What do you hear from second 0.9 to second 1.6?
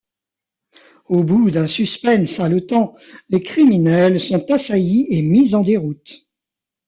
Au bout